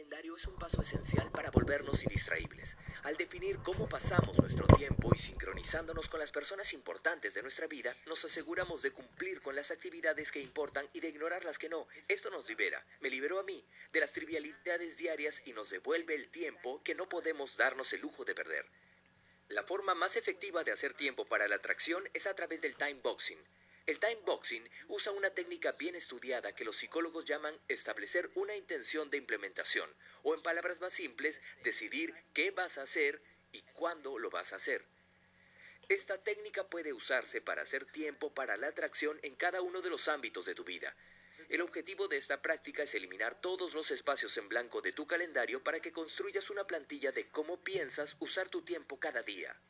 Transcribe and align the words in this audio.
calendario 0.00 0.34
es 0.34 0.46
un 0.46 0.56
paso 0.56 0.80
esencial 0.80 1.30
para 1.30 1.50
volvernos 1.50 2.02
indistraíbles. 2.04 2.78
Al 3.02 3.18
definir 3.18 3.58
cómo 3.58 3.86
pasamos 3.86 4.38
nuestro 4.38 4.66
tiempo 4.78 5.10
y 5.14 5.18
sincronizándonos 5.18 6.08
con 6.08 6.20
las 6.20 6.32
personas 6.32 6.72
importantes 6.72 7.34
de 7.34 7.42
nuestra 7.42 7.66
vida, 7.66 7.94
nos 8.06 8.24
aseguramos 8.24 8.80
de 8.80 8.92
cumplir 8.92 9.42
con 9.42 9.54
las 9.54 9.70
actividades 9.70 10.32
que 10.32 10.40
importan 10.40 10.88
y 10.94 11.00
de 11.00 11.08
ignorar 11.08 11.44
las 11.44 11.58
que 11.58 11.68
no. 11.68 11.86
Esto 12.08 12.30
nos 12.30 12.48
libera, 12.48 12.82
me 13.00 13.10
liberó 13.10 13.40
a 13.40 13.42
mí, 13.42 13.62
de 13.92 14.00
las 14.00 14.14
trivialidades 14.14 14.96
diarias 14.96 15.42
y 15.44 15.52
nos 15.52 15.68
devuelve 15.68 16.14
el 16.14 16.28
tiempo 16.28 16.82
que 16.82 16.94
no 16.94 17.06
podemos 17.06 17.58
darnos 17.58 17.92
el 17.92 18.00
lujo 18.00 18.24
de 18.24 18.34
perder. 18.34 18.64
La 19.48 19.64
forma 19.64 19.94
más 19.94 20.16
efectiva 20.16 20.64
de 20.64 20.72
hacer 20.72 20.94
tiempo 20.94 21.26
para 21.26 21.46
la 21.46 21.56
atracción 21.56 22.08
es 22.14 22.26
a 22.26 22.34
través 22.34 22.62
del 22.62 22.74
time 22.74 23.00
boxing. 23.02 23.38
El 23.90 23.98
time 23.98 24.20
boxing 24.24 24.70
usa 24.86 25.10
una 25.10 25.30
técnica 25.30 25.72
bien 25.72 25.96
estudiada 25.96 26.54
que 26.54 26.64
los 26.64 26.76
psicólogos 26.76 27.24
llaman 27.24 27.60
establecer 27.66 28.30
una 28.36 28.54
intención 28.54 29.10
de 29.10 29.16
implementación, 29.16 29.92
o 30.22 30.32
en 30.32 30.40
palabras 30.42 30.80
más 30.80 30.92
simples, 30.92 31.42
decidir 31.64 32.14
qué 32.32 32.52
vas 32.52 32.78
a 32.78 32.82
hacer 32.82 33.20
y 33.50 33.62
cuándo 33.72 34.16
lo 34.20 34.30
vas 34.30 34.52
a 34.52 34.56
hacer. 34.56 34.84
Esta 35.88 36.16
técnica 36.20 36.68
puede 36.68 36.92
usarse 36.92 37.40
para 37.40 37.62
hacer 37.62 37.84
tiempo 37.84 38.32
para 38.32 38.56
la 38.56 38.68
atracción 38.68 39.18
en 39.24 39.34
cada 39.34 39.60
uno 39.60 39.82
de 39.82 39.90
los 39.90 40.06
ámbitos 40.06 40.44
de 40.44 40.54
tu 40.54 40.62
vida. 40.62 40.94
El 41.48 41.60
objetivo 41.60 42.06
de 42.06 42.16
esta 42.16 42.38
práctica 42.38 42.84
es 42.84 42.94
eliminar 42.94 43.40
todos 43.40 43.74
los 43.74 43.90
espacios 43.90 44.36
en 44.36 44.48
blanco 44.48 44.80
de 44.82 44.92
tu 44.92 45.04
calendario 45.04 45.64
para 45.64 45.80
que 45.80 45.90
construyas 45.90 46.48
una 46.50 46.64
plantilla 46.64 47.10
de 47.10 47.28
cómo 47.30 47.58
piensas 47.64 48.16
usar 48.20 48.48
tu 48.50 48.62
tiempo 48.62 49.00
cada 49.00 49.24
día. 49.24 49.60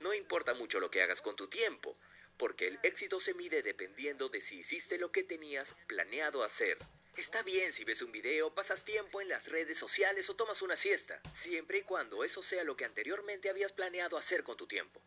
No 0.00 0.12
importa 0.12 0.52
mucho 0.52 0.80
lo 0.80 0.90
que 0.90 1.00
hagas 1.00 1.22
con 1.22 1.34
tu 1.34 1.46
tiempo, 1.46 1.96
porque 2.36 2.68
el 2.68 2.78
éxito 2.82 3.20
se 3.20 3.34
mide 3.34 3.62
dependiendo 3.62 4.28
de 4.28 4.40
si 4.40 4.58
hiciste 4.58 4.98
lo 4.98 5.12
que 5.12 5.24
tenías 5.24 5.74
planeado 5.86 6.44
hacer. 6.44 6.78
Está 7.16 7.42
bien 7.42 7.72
si 7.72 7.84
ves 7.84 8.00
un 8.02 8.10
video, 8.10 8.54
pasas 8.54 8.84
tiempo 8.84 9.20
en 9.20 9.28
las 9.28 9.48
redes 9.48 9.76
sociales 9.78 10.30
o 10.30 10.36
tomas 10.36 10.62
una 10.62 10.76
siesta, 10.76 11.20
siempre 11.32 11.78
y 11.78 11.82
cuando 11.82 12.24
eso 12.24 12.42
sea 12.42 12.64
lo 12.64 12.76
que 12.76 12.86
anteriormente 12.86 13.50
habías 13.50 13.72
planeado 13.72 14.16
hacer 14.16 14.42
con 14.42 14.56
tu 14.56 14.66
tiempo. 14.66 15.02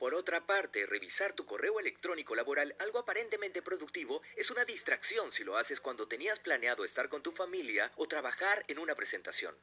Por 0.00 0.14
otra 0.14 0.46
parte, 0.46 0.86
revisar 0.86 1.34
tu 1.34 1.44
correo 1.44 1.78
electrónico 1.78 2.34
laboral, 2.34 2.74
algo 2.78 2.98
aparentemente 2.98 3.60
productivo, 3.60 4.22
es 4.34 4.50
una 4.50 4.64
distracción 4.64 5.30
si 5.30 5.44
lo 5.44 5.58
haces 5.58 5.80
cuando 5.80 6.08
tenías 6.08 6.38
planeado 6.38 6.84
estar 6.84 7.08
con 7.08 7.22
tu 7.22 7.32
familia 7.32 7.92
o 7.96 8.08
trabajar 8.08 8.62
en 8.68 8.78
una 8.78 8.94
presentación. 8.94 9.54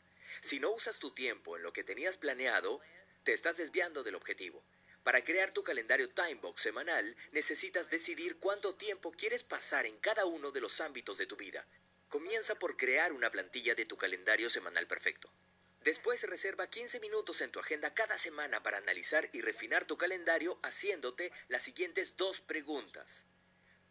Si 0.41 0.59
no 0.59 0.71
usas 0.71 0.99
tu 0.99 1.11
tiempo 1.11 1.57
en 1.57 1.63
lo 1.63 1.73
que 1.73 1.83
tenías 1.83 2.17
planeado, 2.17 2.81
te 3.23 3.33
estás 3.33 3.57
desviando 3.57 4.03
del 4.03 4.13
objetivo. 4.13 4.63
Para 5.07 5.23
crear 5.23 5.51
tu 5.51 5.63
calendario 5.63 6.09
Timebox 6.09 6.61
semanal, 6.61 7.15
necesitas 7.31 7.89
decidir 7.89 8.39
cuánto 8.39 8.75
tiempo 8.75 9.13
quieres 9.13 9.41
pasar 9.41 9.85
en 9.85 9.97
cada 9.99 10.25
uno 10.25 10.51
de 10.51 10.59
los 10.59 10.81
ámbitos 10.81 11.17
de 11.17 11.25
tu 11.25 11.37
vida. 11.37 11.65
Comienza 12.09 12.55
por 12.55 12.75
crear 12.75 13.13
una 13.13 13.31
plantilla 13.31 13.73
de 13.73 13.85
tu 13.85 13.95
calendario 13.95 14.49
semanal 14.49 14.85
perfecto. 14.85 15.31
Después 15.79 16.23
reserva 16.23 16.69
15 16.69 16.99
minutos 16.99 17.39
en 17.39 17.51
tu 17.53 17.61
agenda 17.61 17.93
cada 17.93 18.17
semana 18.17 18.61
para 18.61 18.79
analizar 18.79 19.29
y 19.31 19.39
refinar 19.39 19.85
tu 19.85 19.95
calendario 19.95 20.59
haciéndote 20.61 21.31
las 21.47 21.63
siguientes 21.63 22.17
dos 22.17 22.41
preguntas. 22.41 23.27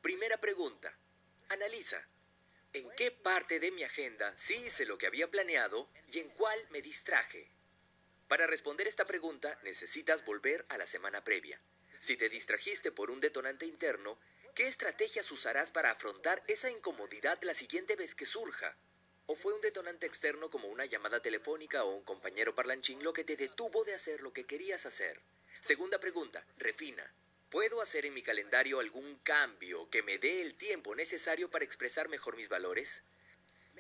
Primera 0.03 0.37
pregunta. 0.39 0.99
Analiza. 1.49 2.07
¿En 2.75 2.91
qué 2.91 3.11
parte 3.11 3.59
de 3.59 3.71
mi 3.71 3.85
agenda 3.85 4.37
sí 4.37 4.57
hice 4.67 4.85
lo 4.85 4.99
que 4.99 5.07
había 5.07 5.31
planeado 5.31 5.89
y 6.09 6.19
en 6.19 6.29
cuál 6.29 6.63
me 6.69 6.83
distraje? 6.83 7.56
Para 8.29 8.47
responder 8.47 8.89
esta 8.89 9.07
pregunta 9.07 9.59
necesitas 9.63 10.25
volver 10.25 10.67
a 10.69 10.79
la 10.79 10.87
semana 10.87 11.23
previa. 11.23 11.61
Si 12.01 12.17
te 12.17 12.29
distrajiste 12.29 12.91
por 12.91 13.11
un 13.11 13.21
detonante 13.21 13.67
interno, 13.67 14.19
¿qué 14.55 14.67
estrategias 14.67 15.31
usarás 15.31 15.71
para 15.71 15.91
afrontar 15.91 16.43
esa 16.49 16.71
incomodidad 16.71 17.39
la 17.43 17.55
siguiente 17.55 17.95
vez 17.95 18.15
que 18.15 18.27
surja? 18.27 18.77
¿O 19.27 19.37
fue 19.37 19.55
un 19.55 19.61
detonante 19.61 20.07
externo 20.07 20.51
como 20.51 20.69
una 20.69 20.87
llamada 20.87 21.21
telefónica 21.21 21.85
o 21.85 21.95
un 21.95 22.05
compañero 22.05 22.55
parlanchín 22.55 23.03
lo 23.03 23.13
que 23.13 23.25
te 23.25 23.37
detuvo 23.37 23.85
de 23.85 23.95
hacer 23.95 24.21
lo 24.23 24.33
que 24.33 24.45
querías 24.45 24.87
hacer? 24.87 25.21
Segunda 25.61 25.99
pregunta, 25.99 26.45
refina. 26.59 27.13
¿Puedo 27.51 27.81
hacer 27.81 28.07
en 28.07 28.15
mi 28.15 28.23
calendario 28.23 28.81
algún 28.81 29.19
cambio 29.21 29.89
que 29.89 30.03
me 30.03 30.19
dé 30.19 30.43
el 30.43 30.59
tiempo 30.59 30.95
necesario 30.95 31.49
para 31.49 31.65
expresar 31.65 32.09
mejor 32.09 32.37
mis 32.37 32.49
valores? 32.49 33.05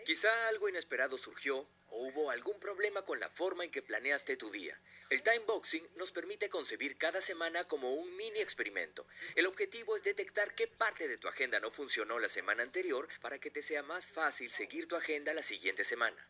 Quizá 0.07 0.47
algo 0.47 0.69
inesperado 0.69 1.19
surgió 1.19 1.69
o 1.89 2.07
hubo 2.07 2.31
algún 2.31 2.61
problema 2.61 3.03
con 3.03 3.19
la 3.19 3.29
forma 3.29 3.65
en 3.65 3.73
que 3.73 3.83
planeaste 3.83 4.37
tu 4.37 4.53
día. 4.53 4.81
El 5.11 5.25
time 5.25 5.41
boxing 5.41 5.85
nos 5.97 6.13
permite 6.13 6.49
concebir 6.49 6.97
cada 6.97 7.21
semana 7.21 7.65
como 7.65 7.93
un 7.93 8.17
mini 8.17 8.39
experimento. 8.39 9.05
El 9.35 9.47
objetivo 9.47 9.97
es 9.97 10.05
detectar 10.05 10.55
qué 10.55 10.69
parte 10.69 11.09
de 11.09 11.19
tu 11.19 11.27
agenda 11.27 11.59
no 11.59 11.73
funcionó 11.73 12.21
la 12.21 12.29
semana 12.29 12.63
anterior 12.63 13.09
para 13.21 13.41
que 13.41 13.51
te 13.51 13.63
sea 13.63 13.83
más 13.83 14.07
fácil 14.07 14.49
seguir 14.49 14.87
tu 14.87 14.95
agenda 14.95 15.35
la 15.35 15.43
siguiente 15.43 15.83
semana. 15.83 16.25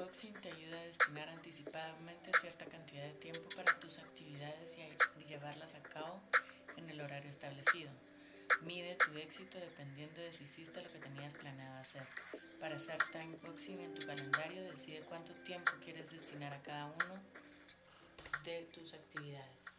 Boxing 0.00 0.32
te 0.40 0.50
ayuda 0.50 0.80
a 0.80 0.84
destinar 0.84 1.28
anticipadamente 1.28 2.30
cierta 2.40 2.64
cantidad 2.64 3.02
de 3.02 3.12
tiempo 3.14 3.46
para 3.54 3.78
tus 3.80 3.98
actividades 3.98 4.78
y, 4.78 5.24
llevarlas 5.28 5.74
a 5.74 5.82
cabo 5.82 6.20
en 6.76 6.88
el 6.90 7.00
horario 7.00 7.30
establecido. 7.30 7.90
Mide 8.62 8.96
tu 8.96 9.16
éxito 9.16 9.58
dependiendo 9.58 10.20
de 10.22 10.32
si 10.32 10.44
hiciste 10.44 10.82
lo 10.82 10.90
que 10.90 10.98
tenías 10.98 11.34
planeado 11.34 11.78
hacer. 11.78 12.04
Para 12.58 12.76
hacer 12.76 12.96
time 13.12 13.36
boxing 13.42 13.78
en 13.80 13.94
tu 13.94 14.04
calendario, 14.06 14.64
decide 14.64 15.00
cuánto 15.02 15.34
tiempo 15.44 15.70
quieres 15.84 16.10
destinar 16.10 16.52
a 16.54 16.62
cada 16.62 16.86
uno 16.86 17.22
de 18.42 18.62
tus 18.72 18.94
actividades. 18.94 19.69